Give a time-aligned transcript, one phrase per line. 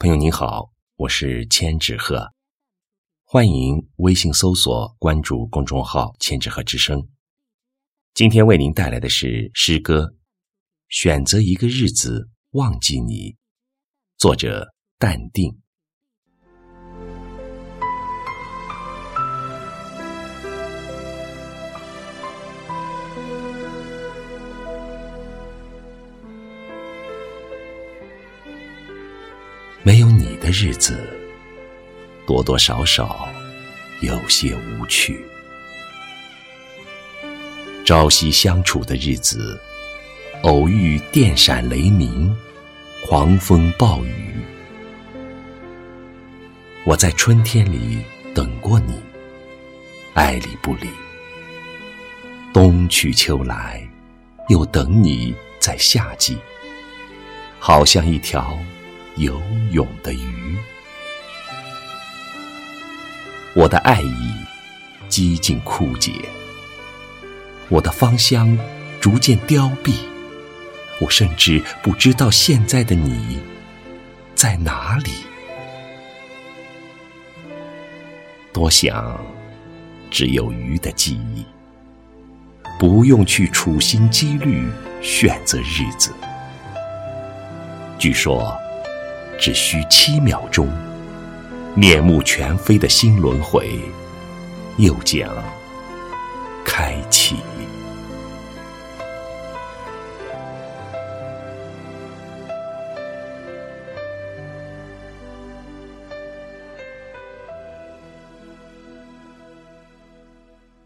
[0.00, 2.32] 朋友你好，我是千纸鹤，
[3.22, 7.06] 欢迎微信搜索关注公众号“千纸鹤之声”。
[8.14, 10.04] 今天为您带来的是诗歌
[10.88, 13.32] 《选择一个日子忘记你》，
[14.16, 15.60] 作者淡定。
[29.82, 31.08] 没有你的日子，
[32.26, 33.26] 多多少少
[34.02, 35.24] 有些无趣。
[37.86, 39.58] 朝夕相处的日子，
[40.42, 42.36] 偶遇电闪雷鸣、
[43.06, 44.34] 狂风暴雨。
[46.84, 47.98] 我在春天里
[48.34, 48.92] 等过你，
[50.12, 50.88] 爱理不理；
[52.52, 53.82] 冬去秋来，
[54.50, 56.36] 又等你在夏季，
[57.58, 58.58] 好像一条。
[59.20, 59.38] 游
[59.70, 60.56] 泳的鱼，
[63.54, 64.34] 我的爱意
[65.10, 66.10] 几近枯竭，
[67.68, 68.56] 我的芳香
[68.98, 69.92] 逐渐凋敝，
[71.02, 73.38] 我甚至不知道现在的你
[74.34, 75.10] 在哪里。
[78.54, 79.22] 多想
[80.10, 81.44] 只有鱼的记忆，
[82.78, 84.66] 不用去处心积虑
[85.02, 86.10] 选择日子。
[87.98, 88.58] 据说。
[89.40, 90.68] 只需七秒钟，
[91.74, 93.80] 面目全非的新轮回
[94.76, 95.26] 又将
[96.62, 97.36] 开启。